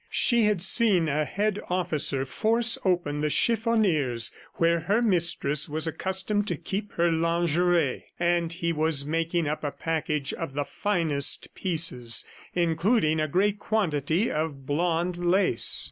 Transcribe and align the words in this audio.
She 0.09 0.45
had 0.45 0.63
seen 0.63 1.07
a 1.07 1.25
head 1.25 1.59
officer 1.69 2.25
force 2.25 2.75
open 2.83 3.21
the 3.21 3.29
chiffoniers 3.29 4.33
where 4.55 4.79
her 4.79 4.99
mistress 4.99 5.69
was 5.69 5.85
accustomed 5.85 6.47
to 6.47 6.57
keep 6.57 6.93
her 6.93 7.11
lingerie, 7.11 8.05
and 8.19 8.51
he 8.51 8.73
was 8.73 9.05
making 9.05 9.47
up 9.47 9.63
a 9.63 9.69
package 9.69 10.33
of 10.33 10.53
the 10.55 10.65
finest 10.65 11.53
pieces, 11.53 12.25
including 12.55 13.19
a 13.19 13.27
great 13.27 13.59
quantity 13.59 14.31
of 14.31 14.65
blonde 14.65 15.17
lace. 15.23 15.79